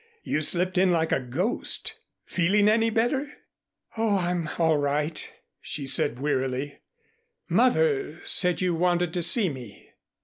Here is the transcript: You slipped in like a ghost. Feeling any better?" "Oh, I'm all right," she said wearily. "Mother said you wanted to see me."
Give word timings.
You 0.23 0.41
slipped 0.41 0.79
in 0.79 0.89
like 0.89 1.11
a 1.11 1.19
ghost. 1.19 1.99
Feeling 2.25 2.67
any 2.67 2.89
better?" 2.89 3.31
"Oh, 3.95 4.17
I'm 4.17 4.49
all 4.57 4.77
right," 4.79 5.31
she 5.61 5.85
said 5.85 6.17
wearily. 6.17 6.79
"Mother 7.47 8.19
said 8.23 8.61
you 8.61 8.73
wanted 8.73 9.13
to 9.13 9.21
see 9.21 9.47
me." 9.47 9.91